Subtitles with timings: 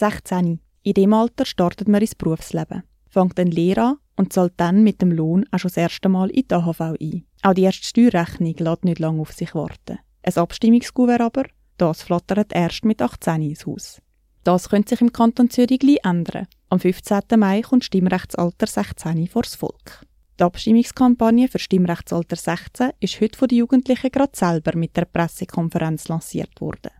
[0.00, 0.60] 16.
[0.82, 5.02] In dem Alter startet man ins Berufsleben, fängt dann Lehre an und zahlt dann mit
[5.02, 7.26] dem Lohn auch schon das erste Mal in die AHV ein.
[7.42, 9.98] Auch die erste Steuerrechnung lässt nicht lange auf sich warten.
[10.22, 11.44] Ein Abstimmungskuvert aber,
[11.76, 14.00] das flattert erst mit 18 ins Haus.
[14.42, 16.46] Das könnte sich im Kanton Zürich gleich ändern.
[16.70, 17.20] Am 15.
[17.36, 20.06] Mai kommt Stimmrechtsalter 16 vors Volk.
[20.38, 26.08] Die Abstimmungskampagne für Stimmrechtsalter 16 ist heute von den Jugendlichen gerade selber mit der Pressekonferenz
[26.08, 26.90] lanciert worden.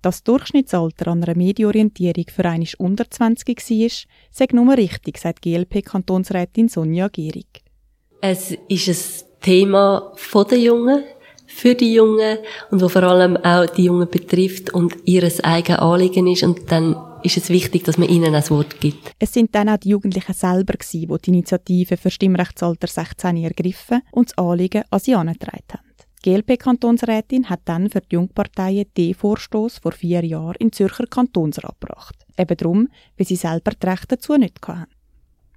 [0.00, 3.90] Das Durchschnittsalter an einer Medienorientierung für einmal unter 20 war,
[4.30, 7.62] sei nur richtig, sagt GLP-Kantonsrätin Sonja Gierig.
[8.20, 10.12] Es ist ein Thema
[10.50, 11.04] der Jungen,
[11.48, 12.38] für die Jungen
[12.70, 16.94] und wo vor allem auch die Jungen betrifft und ihres eigenen Anliegen ist und dann
[17.22, 19.12] ist es wichtig, dass man ihnen ein Wort gibt.
[19.18, 24.28] Es sind dann auch die Jugendlichen selber die die Initiative für Stimmrechtsalter 16 ergriffen und
[24.28, 25.87] das Anliegen an sie herangetragen haben.
[26.24, 31.80] Die GLP-Kantonsrätin hat dann für die Jungparteien den Vorstoß vor vier Jahren in Zürcher Kantonsrat
[31.80, 32.26] gebracht.
[32.36, 34.90] Eben darum, weil sie selber die Rechte dazu nicht hatten.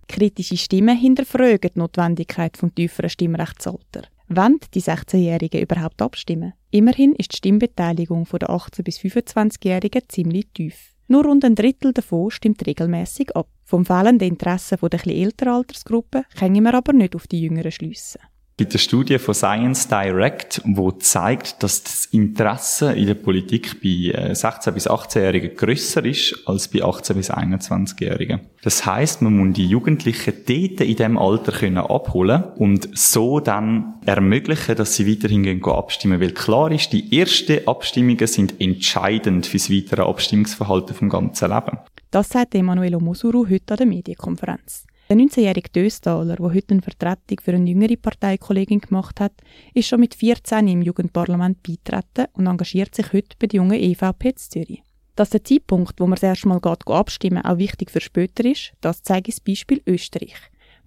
[0.07, 4.03] Kritische Stimmen hinterfragen die Notwendigkeit des tieferen Stimmrechtsalter.
[4.27, 6.53] Wollen die 16-Jährigen überhaupt abstimmen?
[6.69, 10.93] Immerhin ist die Stimmbeteiligung der 18- bis 25-Jährigen ziemlich tief.
[11.07, 13.47] Nur rund ein Drittel davon stimmt regelmäßig ab.
[13.65, 18.21] Vom fehlenden Interesse der etwas älteren Altersgruppe können wir aber nicht auf die Jüngeren schliessen
[18.61, 24.35] gibt eine Studie von Science Direct, wo zeigt, dass das Interesse in der Politik bei
[24.35, 28.41] 16 äh, bis 18-Jährigen grösser ist als bei 18 bis 21-Jährigen.
[28.61, 33.95] Das heißt, man muss die Jugendlichen dort in diesem Alter können abholen und so dann
[34.05, 36.21] ermöglichen, dass sie weiterhin gehen abstimmen.
[36.21, 41.79] Weil klar ist, die ersten Abstimmungen sind entscheidend für das weitere Abstimmungsverhalten vom ganzen Leben.
[42.11, 44.85] Das sagt Emanuele Mosuru heute an der Medienkonferenz.
[45.11, 49.33] Der 19-jährige Döstaler, der heute eine Vertretung für eine jüngere Parteikollegin gemacht hat,
[49.73, 54.29] ist schon mit 14 im Jugendparlament beitreten und engagiert sich heute bei der jungen EVP
[54.29, 54.83] in Zürich.
[55.17, 58.71] Dass der Zeitpunkt, wo man das erste Mal geht, abstimmen auch wichtig für später ist,
[58.79, 60.37] das zeigt das Beispiel Österreich,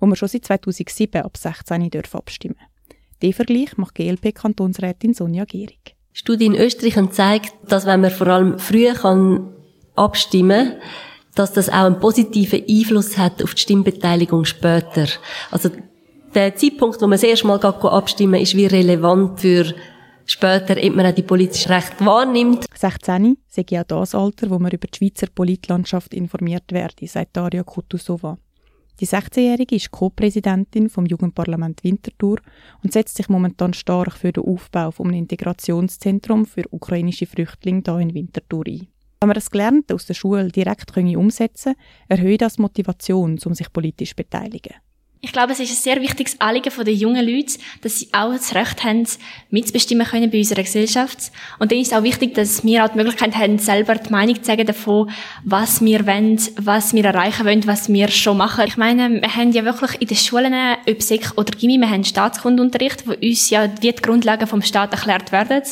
[0.01, 2.57] wo man schon seit 2007 ab 16 dürfen abstimmen
[3.21, 5.97] Den Vergleich macht GLP-Kantonsrätin Sonja Gierig.
[6.15, 9.53] Studie in Österreich zeigt, dass wenn man vor allem früh kann
[9.97, 10.81] abstimmen kann,
[11.35, 15.07] dass das auch einen positiven Einfluss hat auf die Stimmbeteiligung später.
[15.51, 15.71] Also
[16.35, 19.75] der Zeitpunkt, wo man das erste Mal abstimmen ist wie relevant für
[20.27, 22.67] später, ob man auch die politische Recht wahrnimmt.
[22.75, 27.63] 16 sei ja das Alter, wo man über die Schweizer Politlandschaft informiert werde, sagt Daria
[27.63, 28.39] Kutusova.
[29.01, 32.39] Die 16-Jährige ist Co-Präsidentin vom Jugendparlament Winterthur
[32.83, 38.15] und setzt sich momentan stark für den Aufbau einem Integrationszentrum für ukrainische Flüchtlinge hier in
[38.15, 38.94] Winterthur ein.
[39.25, 43.73] Wenn man das Gelernte aus der Schule direkt umsetzen können, erhöht das Motivation, um sich
[43.73, 44.75] politisch zu beteiligen.
[45.23, 48.55] Ich glaube, es ist ein sehr wichtiges Anliegen der jungen Leute, dass sie auch das
[48.55, 49.09] Recht haben,
[49.49, 51.33] mitzubestimmen können bei unserer Gesellschaft.
[51.59, 54.37] Und dann ist es auch wichtig, dass wir auch die Möglichkeit haben, selber die Meinung
[54.37, 55.11] zu sagen davon,
[55.43, 58.67] was wir wollen, was wir erreichen wollen, was wir schon machen.
[58.67, 60.53] Ich meine, wir haben ja wirklich in den Schulen,
[60.87, 64.93] ob Sek oder Gimmi, wir haben Staatskundenunterricht, wo uns ja wie die Grundlagen vom Staat
[64.93, 65.63] erklärt werden.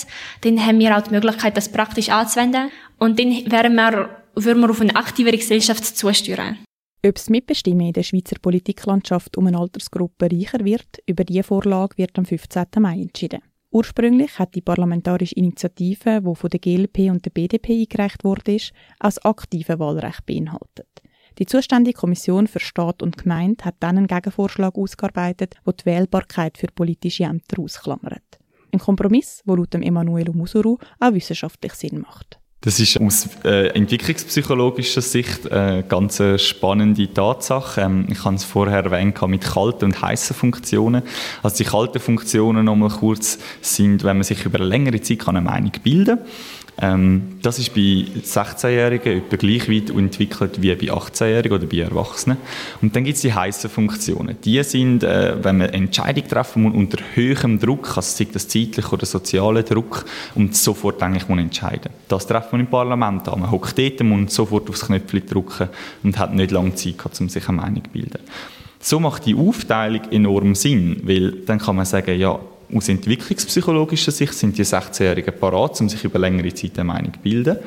[0.41, 2.71] Dann haben wir auch die Möglichkeit, das praktisch anzuwenden.
[3.03, 6.59] Und dann wären wir, würden wir auf eine aktivere Gesellschaft zusteuern.
[7.05, 11.99] Ob das Mitbestimmen in der Schweizer Politiklandschaft um eine Altersgruppe reicher wird, über diese Vorlage
[11.99, 12.65] wird am 15.
[12.79, 13.43] Mai entschieden.
[13.73, 18.59] Ursprünglich hat die parlamentarische Initiative, die von der GLP und der BDP eingereicht wurde,
[19.01, 21.03] als aktive Wahlrecht beinhaltet.
[21.41, 26.57] Die zuständige Kommission für Staat und Gemeinde hat dann einen Gegenvorschlag ausgearbeitet, der die Wählbarkeit
[26.57, 28.39] für politische Ämter ausklammert.
[28.71, 32.39] Ein Kompromiss, der laut Emanuel Musuru auch wissenschaftlich Sinn macht.
[32.65, 37.81] Das ist aus äh, entwicklungspsychologischer Sicht eine äh, ganz spannende Tatsache.
[37.81, 41.03] Ähm, ich habe es vorher erwähnt mit kalten und heißen Funktionen.
[41.43, 45.41] Also die kalten Funktionen nochmal kurz sind, wenn man sich über eine längere Zeit eine
[45.41, 46.29] Meinung bilden kann
[46.81, 52.39] ähm, das ist bei 16-Jährigen etwa gleich weit entwickelt wie bei 18-Jährigen oder bei Erwachsenen.
[52.81, 54.37] Und dann gibt es die heißen Funktionen.
[54.43, 58.93] Die sind, äh, wenn man Entscheidungen treffen muss unter höherem Druck, also sei das zeitlicher
[58.93, 61.93] oder sozialer Druck, und sofort eigentlich muss entscheiden.
[62.09, 63.41] Das trifft man im Parlament an.
[63.41, 65.69] Man hockt dort und sofort aufs Knöpfchen drücken
[66.03, 68.21] und hat nicht lange Zeit gehabt, um sich eine Meinung zu bilden.
[68.81, 72.41] So macht die Aufteilung enorm Sinn, weil dann kann man sagen, ja,
[72.75, 77.21] aus entwicklungspsychologischer Sicht sind die 16-Jährigen parat, um sich über längere Zeit eine Meinung zu
[77.21, 77.59] bilden.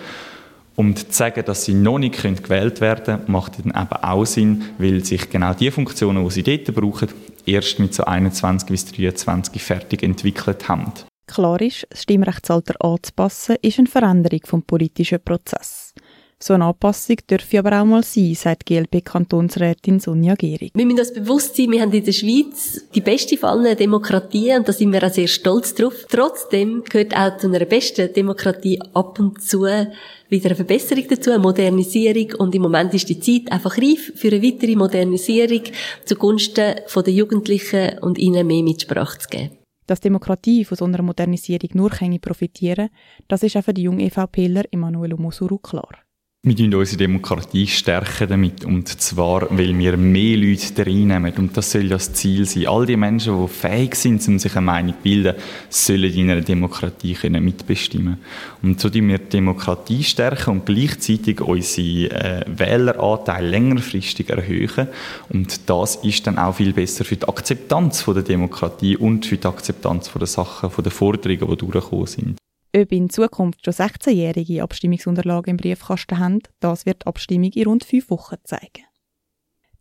[0.76, 4.66] Und zu sagen, dass sie noch nicht gewählt werden können, macht dann eben auch Sinn,
[4.78, 7.10] weil sich genau die Funktionen, die sie dort brauchen,
[7.46, 10.92] erst mit so 21 bis 23 fertig entwickelt haben.
[11.28, 15.94] Klar ist, das Stimmrechtsalter anzupassen, ist eine Veränderung vom politischen Prozess.
[16.38, 20.72] So eine Anpassung dürfe aber auch mal sein, sagt GLP-Kantonsrätin Sonja Gehrig.
[20.76, 24.60] Wir müssen uns bewusst sein, wir haben in der Schweiz die beste von allen Demokratien
[24.60, 26.06] und da sind wir auch sehr stolz drauf.
[26.10, 31.40] Trotzdem gehört auch zu einer besten Demokratie ab und zu wieder eine Verbesserung dazu, eine
[31.40, 35.64] Modernisierung und im Moment ist die Zeit einfach reif für eine weitere Modernisierung
[36.04, 39.52] zugunsten der Jugendlichen und ihnen mehr Mitsprache zu geben.
[39.88, 42.90] Dass Demokratie von so einer Modernisierung nur profitieren
[43.28, 46.05] das ist auch für die jungen EVPler Emanuel Omosuru klar.
[46.48, 48.66] Wir stärken unsere Demokratie stärken damit.
[48.66, 51.34] Und zwar, weil wir mehr Leute reinnehmen.
[51.40, 52.68] Und das soll ja das Ziel sein.
[52.68, 55.34] All die Menschen, die fähig sind, um sich eine Meinung zu bilden,
[55.70, 58.20] sollen in einer Demokratie können mitbestimmen
[58.62, 64.90] Und so die wir die Demokratie stärken und gleichzeitig unsere äh, Wähleranteil längerfristig erhöhen.
[65.30, 69.48] Und das ist dann auch viel besser für die Akzeptanz der Demokratie und für die
[69.48, 72.38] Akzeptanz der Sachen, von den Forderungen, die durchgekommen sind.
[72.76, 77.86] Ob in Zukunft schon 16-jährige Abstimmungsunterlagen im Briefkasten haben, das wird die Abstimmung in rund
[77.86, 78.84] fünf Wochen zeigen.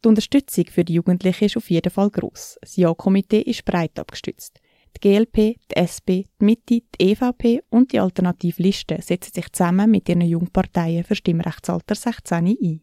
[0.05, 2.57] Die Unterstützung für die Jugendlichen ist auf jeden Fall gross.
[2.61, 4.61] Das Ja-Komitee ist breit abgestützt.
[4.97, 10.09] Die GLP, die SP, die Mitte, die EVP und die Alternativliste setzen sich zusammen mit
[10.09, 12.81] ihren Jungparteien für Stimmrechtsalter 16 ein.